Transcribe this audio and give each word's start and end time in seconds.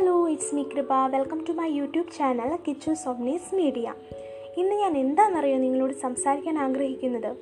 Hello 0.00 0.28
it's 0.28 0.54
me 0.54 0.62
Krupa. 0.62 0.92
Welcome 0.92 1.44
to 1.48 1.52
my 1.52 1.70
YouTube 1.70 2.18
channel 2.18 2.58
Kichu 2.68 2.94
സോഗ്നീസ് 2.94 3.54
media 3.54 3.94
ഇന്ന് 4.56 4.74
ഞാൻ 4.74 4.96
എന്താണെന്നറിയോ 4.96 5.58
നിങ്ങളോട് 5.58 5.92
സംസാരിക്കാൻ 5.92 6.58
ആഗ്രഹിക്കുന്നത്? 6.58 7.36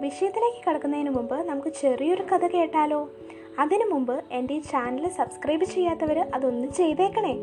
വിഷയത്തിലേക്ക് 0.00 0.68
കടക്കുന്നതിന് 0.68 1.10
മുമ്പ് 1.10 1.34
നമുക്ക് 1.34 1.68
ചെറിയൊരു 1.68 2.22
കഥ 2.22 2.46
കേട്ടാലോ? 2.46 3.10
അതിനു 3.58 3.84
മുമ്പ് 3.84 4.24
എന്റെ 4.32 4.54
ഈ 4.54 4.60
ചാനൽ 4.60 5.08
സബ്സ്ക്രൈബ് 5.08 5.64
ചെയ്യാത്തവർ 5.64 6.18
അതൊന്ന് 6.34 6.68
ചെയ്തേക്കണേ. 6.68 7.36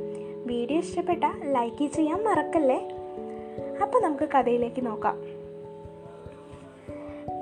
വീഡിയോ 0.45 0.79
ഇഷ്ടപ്പെട്ട 0.79 1.23
ലൈക്ക് 1.43 1.91
ചെയ്യാൻ 1.91 2.23
മറക്കല്ലേ? 2.23 2.89
അപ്പോൾ 3.81 4.03
നമുക്ക് 4.03 4.29
കഥയിലേക്ക് 4.29 4.85
നോക്കാം. 4.85 5.17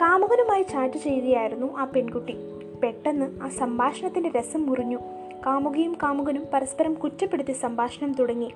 കാമുകനുമായി 0.01 0.63
ചാറ്റ് 0.63 0.97
ചെയ്യുകയായിരുന്നു 0.97 1.77
ആ 1.77 1.85
പെൺകുട്ടി. 1.85 2.35
പെട്ടെന്ന് 2.83 3.39
ആ 3.41 3.49
സംഭാഷണത്തിന്റെ 3.49 4.29
രസം 4.29 4.65
മുറിഞ്ഞു. 4.65 4.99
കാമുകിയും 5.45 5.93
കാമുകനും 5.93 6.43
പരസ്പരം 6.53 6.93
കുറ്റപ്പെടുത്തി 6.93 7.51
സംഭാഷണം 7.51 8.13
തുടങ്ങി. 8.13 8.51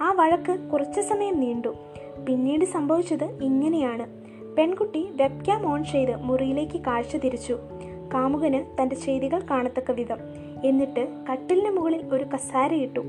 ആ 0.00 0.12
വഴക്ക് 0.12 0.70
കുറച്ചു 0.72 1.00
സമയം 1.00 1.40
നീണ്ടു. 1.40 1.74
പിന്നീട് 2.28 2.64
സംഭവിച്ചത് 2.64 3.24
ഇങ്ങനെയാണ്. 3.24 4.24
പെൺകുട്ടി 4.56 5.08
വെബ്ക്യാം 5.10 5.66
ഓൺ 5.66 5.84
ചെയ്ത് 5.84 6.16
മുറിയിലേക്ക് 6.16 6.80
കാഴ്ച 6.80 7.16
തിരിച്ചു. 7.16 7.58
കാമുകന് 8.14 8.82
തന്റെ 8.82 8.96
ചെയ്തികൾ 8.96 9.42
കാണത്തക്ക 9.50 9.90
വിധം. 9.90 10.18
എന്നിട്ട് 10.64 11.08
കട്ടിലിന് 11.32 11.70
മുകളിൽ 11.70 12.06
ഒരു 12.06 12.24
കസാരയിട്ടു 12.24 13.02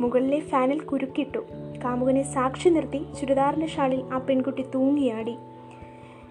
മുകളിലെ 0.00 0.40
ഫാനിൽ 0.40 0.80
കുരുക്കിട്ടു. 0.80 1.38
കാമുകനെ 1.84 2.22
സാക്ഷി 2.22 2.68
നിർത്തി 2.68 3.04
ചുരിദാറിന്റെ 3.20 3.66
ഷാളിൽ 3.66 4.04
ആ 4.12 4.18
പെൺകുട്ടി 4.18 4.64
തൂങ്ങിയാടി. 4.74 5.36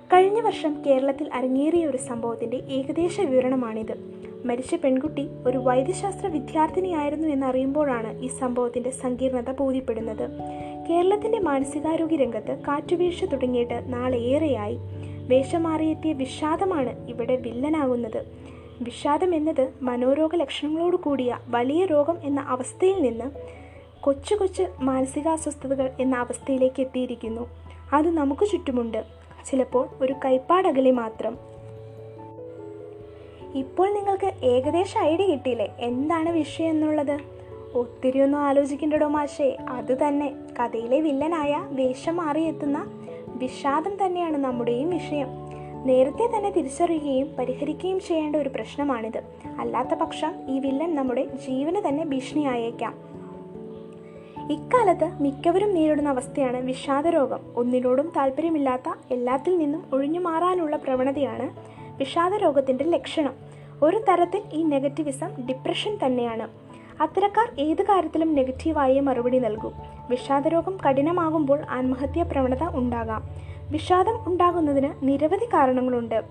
കഴിഞ്ഞ 0.03 0.41
വർഷം 0.41 0.83
കേരളത്തിൽ 0.85 1.33
അരങ്ങേറിയ 1.33 1.85
ഒരു 1.85 1.97
സംഭവത്തിന്റെ 1.97 2.57
ഏകദേശ 2.57 3.21
വിവരണമാണിത്. 3.21 3.93
മരിച്ച 4.45 4.75
പെൺകുട്ടി 4.75 5.29
ഒരു 5.47 5.57
വൈദ്യശാസ്ത്ര 5.57 6.27
വിദ്യാർത്ഥിനിയായിരുന്നു 6.27 7.27
എന്നറിയുമ്പോഴാണ് 7.27 8.19
ഈ 8.21 8.27
സംഭവത്തിന്റെ 8.27 8.89
സങ്കീർണത 8.89 9.51
ബോധ്യപ്പെടുന്നത്. 9.51 10.29
കേരളത്തിന്റെ 10.89 11.39
മാനസികാരോഗ്യ 11.39 12.15
രംഗത്ത് 12.15 12.63
കാറ്റുവീഴ്ച 12.67 13.25
തുടങ്ങിയിട്ട് 13.25 13.93
നാളേറെയായി 13.93 14.77
വേഷം 15.27 15.63
മാറിയെത്തിയ 15.63 16.13
വിഷാദമാണ് 16.13 17.07
ഇവിടെ 17.09 17.35
വില്ലനാകുന്നത്. 17.35 18.25
വിഷാദം 18.81 19.35
എന്നത് 19.35 19.73
മനോരോഗ 19.81 20.35
ലക്ഷണങ്ങളോട് 20.35 20.95
കൂടിയ 20.95 21.37
വലിയ 21.47 21.85
രോഗം 21.85 22.17
എന്ന 22.23 22.41
അവസ്ഥയിൽ 22.41 23.01
നിന്ന് 23.01 23.25
കൊച്ചു 24.01 24.35
കൊച്ചു 24.35 24.65
മാനസികാസ്വസ്ഥതകൾ 24.81 25.89
എന്ന 25.99 26.15
അവസ്ഥയിലേക്ക് 26.15 26.81
എത്തിയിരിക്കുന്നു. 26.81 27.49
അത് 27.93 28.09
നമുക്ക് 28.09 28.45
ചുറ്റുമുണ്ട്. 28.51 29.22
ചിലപ്പോൾ 29.45 29.87
ഒരു 30.01 30.15
കൈപ്പാടകലെ 30.25 30.91
മാത്രം. 30.91 31.37
ഇപ്പോൾ 33.55 33.93
നിങ്ങൾക്ക് 33.93 34.31
ഏകദേശം 34.43 34.99
ഐഡിയ 34.99 35.25
കിട്ടിയില്ലേ? 35.25 35.75
എന്താണ് 35.79 36.29
വിഷയം 36.29 36.69
എന്നുള്ളത്? 36.69 37.19
ഒത്തിരി 37.73 38.19
ഒന്നും 38.19 38.39
ആലോചിക്കേണ്ടടോ 38.39 39.07
മാഷേ. 39.07 39.57
അത് 39.69 40.07
തന്നെ. 40.07 40.33
കഥയിലെ 40.59 40.99
വില്ലനായ 40.99 41.63
വേഷം 41.71 42.15
മാറിയെത്തുന്ന 42.15 42.91
വിഷാദം 43.27 44.05
തന്നെയാണ് 44.05 44.37
നമ്മുടെയും 44.37 44.89
വിഷയം. 44.89 45.27
നേരത്തെ 45.85 46.37
തന്നെ 46.37 46.51
തിരിച്ചറിയുകയും 46.51 47.35
പരിഹരിക്കുകയും 47.39 47.99
ചെയ്യേണ്ട 47.99 48.35
ഒരു 48.35 48.49
പ്രശ്നമാണിത്. 48.49 49.21
അല്ലാത്ത 49.59 49.89
പക്ഷം 49.89 50.33
ഈ 50.47 50.59
വില്ലൻ 50.59 50.95
നമ്മുടെ 50.95 51.25
ജീവന് 51.25 51.87
തന്നെ 51.87 52.05
ഭീഷണിയായേക്കാം. 52.05 53.12
ഇക്കാലത്ത് 54.51 55.11
മിക്കവരും 55.21 55.73
നേരിടുന്ന 55.73 56.09
അവസ്ഥയാണ് 56.09 56.57
വിഷാദരോഗം. 56.57 57.39
ഒന്നിനോടും 57.55 58.11
താല്പര്യമില്ലാത്ത 58.17 58.93
എല്ലാത്തിൽ 59.11 59.57
നിന്നും 59.57 59.83
ഒഴിഞ്ഞു 59.93 60.19
മാറാനുള്ള 60.19 60.75
പ്രവണതയാണ് 60.75 61.49
വിഷാദരോഗത്തിന്റെ 61.97 62.83
ലക്ഷണം. 62.83 63.33
ഒരു 63.81 63.97
തരത്തിൽ 64.09 64.41
ഈ 64.53 64.63
നെഗറ്റിവിസം 64.63 65.47
ഡിപ്രഷൻ 65.47 65.97
തന്നെയാണ്. 66.05 66.47
അത്തരക്കാർ 67.01 67.51
ഏത് 67.59 67.83
കാര്യത്തിലും 67.83 68.33
നെഗറ്റീവായി 68.33 68.99
മറുപടി 68.99 69.39
നൽകും. 69.39 69.71
വിഷാദരോഗം 70.09 70.77
കഠിനമാകുമ്പോൾ 70.89 71.59
ആത്മഹത്യാ 71.69 72.23
പ്രവണത 72.23 72.63
ഉണ്ടാകാം. 72.75 73.23
വിഷാദം 73.71 74.27
ഉണ്ടാകുന്നതിന് 74.27 74.89
നിരവധി 75.03 75.45
കാരണങ്ങളുണ്ട്. 75.45 76.21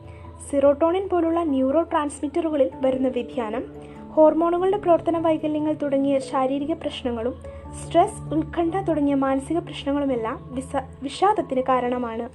സിറോട്ടോണിൻ 0.50 1.08
പോലുള്ള 1.08 1.42
ന്യൂറോ 1.42 1.82
ട്രാൻസ്മിറ്ററുകളിൽ 1.82 2.70
വരുന്ന 2.74 3.08
വ്യതിയാനം 3.08 3.91
ഹോർമോണുകളുടെ 4.14 4.76
പ്രവർത്തന 4.76 5.18
വൈകല്യങ്ങൾ 5.18 5.72
തുടങ്ങിയ 5.72 6.18
ശാരീരിക 6.18 6.72
പ്രശ്നങ്ങളും 6.72 7.34
സ്ട്രെസ് 7.82 8.34
ഉത്കണ്ഠ 8.34 8.76
തുടങ്ങിയ 8.76 9.14
മാനസിക 9.14 9.58
പ്രശ്നങ്ങളുമെല്ലാം 9.58 10.54
വിസ 10.54 10.76
വിഷാദത്തിന് 11.02 11.62
കാരണമാണ്. 11.62 12.28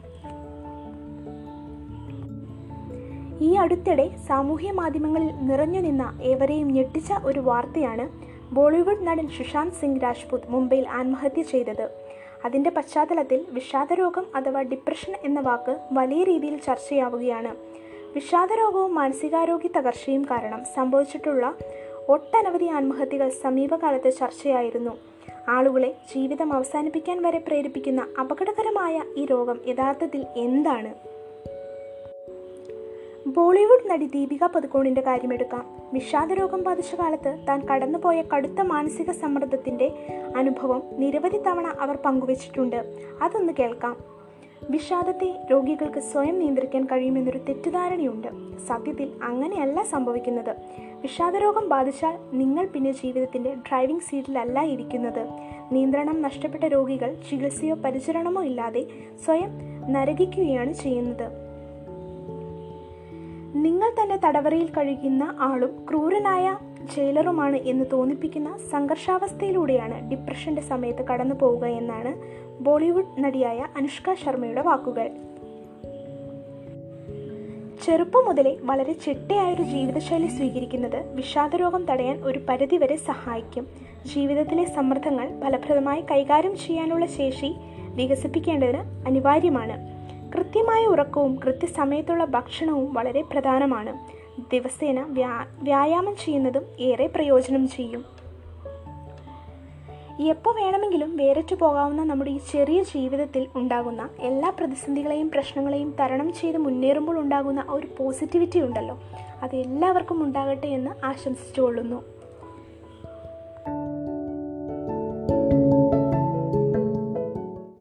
ഈ 3.43 3.53
അടുത്തിടെ 3.53 4.09
സാമൂഹ്യ 4.27 4.71
മാധ്യമങ്ങളിൽ 4.71 5.31
നിറഞ്ഞു 5.41 5.79
നിന്ന 5.79 6.19
ഏവരെയും 6.23 6.67
ഞെട്ടിച്ച 6.67 7.13
ഒരു 7.23 7.39
വാർത്തയാണ് 7.39 8.09
ബോളിവുഡ് 8.53 9.07
നടൻ 9.07 9.27
സുശാന്ത് 9.27 9.73
സിംഗ് 9.73 10.03
രാജ്പുത് 10.03 10.49
മുംബൈയിൽ 10.49 10.89
ആത്മഹത്യ 10.89 11.41
ചെയ്തത്. 11.41 11.89
അതിന്റെ 12.45 12.69
പശ്ചാത്തലത്തിൽ 12.69 13.45
വിഷാദരോഗം 13.49 14.25
അഥവാ 14.35 14.61
ഡിപ്രഷൻ 14.61 15.13
എന്ന 15.25 15.39
വാക്ക് 15.39 15.79
വലിയ 15.91 16.23
രീതിയിൽ 16.23 16.57
ചർച്ചയാവുകയാണ്. 16.57 17.55
വിഷാദരോഗവും 18.17 18.95
മാനസികാരോഗ്യ 18.95 19.69
തകർച്ചയും 19.77 20.23
കാരണം 20.23 20.61
സംഭവിച്ചിട്ടുള്ള 20.75 21.53
ഒട്ടനവധി 22.09 22.65
ആത്മഹത്യകൾ 22.65 23.29
സമീപകാലത്തെ 23.29 24.09
ചർച്ചയായിരുന്നു. 24.09 24.91
ആളുകളെ 25.49 25.95
ജീവിതം 26.15 26.53
അവസാനിപ്പിക്കാൻ 26.53 27.21
വരെ 27.21 27.37
പ്രേരിപ്പിക്കുന്ന 27.37 28.07
അപകടകരമായ 28.19 29.03
ഈ 29.17 29.25
രോഗം 29.25 29.59
യഥാർത്ഥത്തിൽ 29.67 30.25
എന്താണ്? 30.35 30.93
ബോളിവുഡ് 33.29 33.89
നടി 33.89 34.05
ദീപിക 34.05 34.43
പതുക്കോണിന്റെ 34.43 35.01
കാര്യമെടുക്കാം. 35.01 35.65
വിഷാദരോഗം 35.93 36.63
ബാധിച്ച 36.63 36.95
കാലത്ത് 36.95 37.45
താൻ 37.47 37.67
കടന്നുപോയ 37.67 38.23
കടുത്ത 38.35 38.61
മാനസിക 38.61 39.11
സമ്മർദ്ദത്തിന്റെ 39.11 39.91
അനുഭവം 40.35 40.83
നിരവധി 40.91 41.37
തവണ 41.37 41.67
അവർ 41.79 41.95
പങ്കുവച്ചിട്ടുണ്ട്. 41.95 43.07
അതൊന്ന് 43.21 43.53
കേൾക്കാം. 43.59 44.16
വിഷാദത്തെ 44.69 45.47
രോഗികൾക്ക് 45.51 45.99
സ്വയം 45.99 46.39
നിയന്ത്രിക്കാൻ 46.39 46.85
കഴിയുമെന്നൊരു 46.85 47.37
തെറ്റിദ്ധാരണയുണ്ട്. 47.37 48.27
സത്യത്തിൽ 48.67 49.11
അങ്ങനെയല്ല 49.23 49.83
സംഭവിക്കുന്നത്. 49.83 50.55
വിഷാദരോഗം 51.01 51.69
ബാധിച്ചാൽ 51.69 52.17
നിങ്ങൾ 52.33 52.65
പിന്നെ 52.65 52.91
ജീവിതത്തിന്റെ 52.91 53.53
ഡ്രൈവിംഗ് 53.53 54.01
സീറ്റിലല്ല 54.01 54.61
ഇരിക്കുന്നത്. 54.61 55.27
നിയന്ത്രണം 55.71 56.21
നഷ്ടപ്പെട്ട 56.21 56.63
രോഗികൾ 56.63 57.15
ചികിത്സയോ 57.29 57.75
പരിചരണമോ 57.75 58.43
ഇല്ലാതെ 58.43 58.85
സ്വയം 59.25 59.49
നരകിക്കുകയാണ് 59.93 60.73
ചെയ്യുന്നത്. 60.73 61.47
നിങ്ങൾ 63.55 64.03
തന്നെ 64.03 64.19
തടവറയിൽ 64.25 64.65
കഴിയുന്ന 64.65 65.35
ആളും 65.39 65.85
ക്രൂരനായ 65.89 66.57
ജയിലറുമാണ് 66.95 67.55
എന്ന് 67.55 67.85
തോന്നിപ്പിക്കുന്ന 67.93 68.57
സംഘർഷാവസ്ഥയിലൂടെയാണ് 68.71 70.11
ഡിപ്രഷന്റെ 70.11 70.61
സമയത്ത് 70.61 71.05
കടന്നു 71.05 71.35
പോവുക 71.35 71.65
എന്നാണ് 71.65 72.13
ബോളിവുഡ് 72.63 73.23
നടിയായ 73.23 73.65
അനുഷ്ക 73.77 74.13
ശർമ്മയുടെ 74.13 74.61
വാക്കുകൾ. 74.61 75.09
ചെറുപ്പം 77.85 78.25
മുതലേ 78.25 78.57
വളരെ 78.61 78.93
ചിട്ടയായൊരു 78.93 79.63
ജീവിതശൈലി 79.63 80.27
സ്വീകരിക്കുന്നത് 80.27 81.15
വിഷാദരോഗം 81.15 81.85
തടയാൻ 81.85 82.21
ഒരു 82.23 82.39
പരിധിവരെ 82.49 82.95
സഹായിക്കും. 82.95 83.67
ജീവിതത്തിലെ 84.15 84.65
സമ്മർദ്ദങ്ങൾ 84.65 85.41
ഫലപ്രദമായി 85.41 86.03
കൈകാര്യം 86.11 86.57
ചെയ്യാനുള്ള 86.57 87.05
ശേഷി 87.05 87.55
വികസിപ്പിക്കേണ്ടത് 87.95 88.77
അനിവാര്യമാണ്. 89.07 89.97
കൃത്യമായ 90.33 90.85
ഉറക്കവും 90.85 91.35
കൃത്യസമയത്തുള്ള 91.35 92.25
ഭക്ഷണവും 92.25 92.93
വളരെ 92.93 93.21
പ്രധാനമാണ്. 93.21 94.17
ദിവസേന 94.53 95.01
വ്യാ 95.01 95.45
വ്യായാമം 95.61 96.15
ചെയ്യുന്നതും 96.15 96.65
ഏറെ 96.79 97.07
പ്രയോജനം 97.07 97.67
ചെയ്യും. 97.67 98.17
എപ്പോൾ 100.19 100.55
വേണമെങ്കിലും 100.55 101.17
വേറിട്ട് 101.17 101.55
പോകാവുന്ന 101.55 102.03
നമ്മുടെ 102.03 102.31
ഈ 102.31 102.39
ചെറിയ 102.51 102.83
ജീവിതത്തിൽ 102.83 103.47
ഉണ്ടാകുന്ന 103.55 104.09
എല്ലാ 104.19 104.49
പ്രതിസന്ധികളെയും 104.49 105.31
പ്രശ്നങ്ങളെയും 105.31 105.95
തരണം 105.99 106.33
ചെയ്ത് 106.33 106.57
മുന്നേറുമ്പോൾ 106.57 107.19
ഉണ്ടാകുന്ന 107.19 107.65
ഒരു 107.69 107.87
പോസിറ്റിവിറ്റി 107.97 108.59
ഉണ്ടല്ലോ. 108.59 108.99
അത് 109.43 109.55
എല്ലാവർക്കും 109.55 110.23
ഉണ്ടാകട്ടെ 110.23 110.67
എന്ന് 110.67 111.05
ആശംസിച്ചുകൊള്ളുന്നു. 111.05 112.16